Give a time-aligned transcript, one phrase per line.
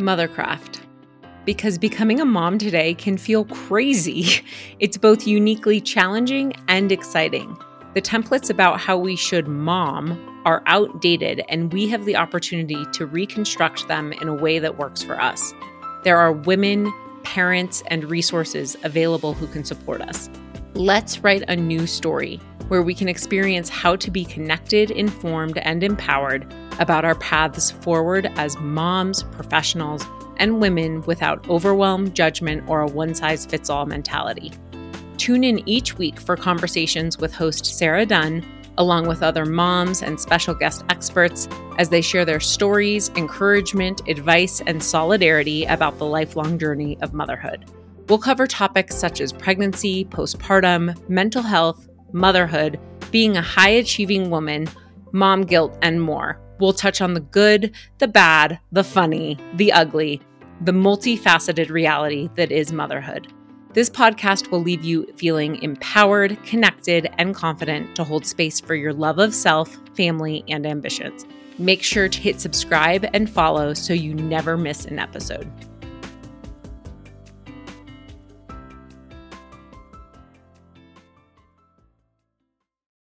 [0.00, 0.80] Mothercraft.
[1.44, 4.44] Because becoming a mom today can feel crazy.
[4.78, 7.56] It's both uniquely challenging and exciting.
[7.94, 13.04] The templates about how we should mom are outdated, and we have the opportunity to
[13.04, 15.52] reconstruct them in a way that works for us.
[16.02, 16.92] There are women,
[17.24, 20.30] parents, and resources available who can support us.
[20.74, 22.40] Let's write a new story
[22.70, 26.46] where we can experience how to be connected, informed, and empowered
[26.78, 33.12] about our paths forward as moms, professionals, and women without overwhelm, judgment, or a one
[33.12, 34.52] size fits all mentality.
[35.16, 38.46] Tune in each week for conversations with host Sarah Dunn,
[38.78, 44.62] along with other moms and special guest experts, as they share their stories, encouragement, advice,
[44.68, 47.64] and solidarity about the lifelong journey of motherhood.
[48.08, 52.78] We'll cover topics such as pregnancy, postpartum, mental health, motherhood,
[53.10, 54.68] being a high achieving woman,
[55.12, 56.40] mom guilt, and more.
[56.58, 60.20] We'll touch on the good, the bad, the funny, the ugly,
[60.60, 63.32] the multifaceted reality that is motherhood.
[63.72, 68.92] This podcast will leave you feeling empowered, connected, and confident to hold space for your
[68.92, 71.24] love of self, family, and ambitions.
[71.56, 75.50] Make sure to hit subscribe and follow so you never miss an episode.